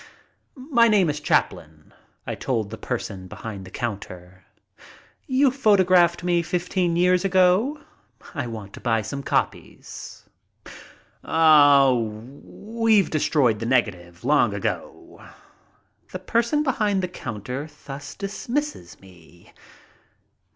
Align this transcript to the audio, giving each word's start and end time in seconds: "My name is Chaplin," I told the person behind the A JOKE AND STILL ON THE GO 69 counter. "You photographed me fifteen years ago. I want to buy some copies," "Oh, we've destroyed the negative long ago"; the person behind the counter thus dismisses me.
"My 0.55 0.87
name 0.87 1.11
is 1.11 1.19
Chaplin," 1.19 1.93
I 2.25 2.33
told 2.33 2.71
the 2.71 2.77
person 2.79 3.27
behind 3.27 3.65
the 3.65 3.69
A 3.69 3.71
JOKE 3.71 3.83
AND 3.83 4.03
STILL 4.03 4.15
ON 4.15 4.23
THE 4.23 4.25
GO 4.25 4.81
69 4.81 4.81
counter. 4.81 5.27
"You 5.27 5.51
photographed 5.51 6.23
me 6.23 6.41
fifteen 6.41 6.95
years 6.95 7.23
ago. 7.23 7.81
I 8.33 8.47
want 8.47 8.73
to 8.73 8.79
buy 8.79 9.03
some 9.03 9.21
copies," 9.21 10.23
"Oh, 11.23 12.09
we've 12.43 13.11
destroyed 13.11 13.59
the 13.59 13.67
negative 13.67 14.23
long 14.25 14.55
ago"; 14.55 15.23
the 16.11 16.17
person 16.17 16.63
behind 16.63 17.03
the 17.03 17.07
counter 17.07 17.69
thus 17.85 18.15
dismisses 18.15 18.99
me. 19.01 19.53